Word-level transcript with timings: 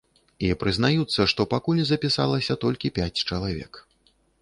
І 0.45 0.47
прызнаюцца, 0.63 1.27
што 1.35 1.47
пакуль 1.53 1.83
запісалася 1.91 2.59
толькі 2.67 2.95
пяць 2.99 3.15
чалавек. 3.31 3.73